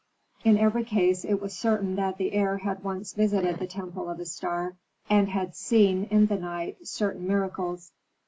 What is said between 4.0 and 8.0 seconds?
of Istar, and had seen, in the night, certain miracles.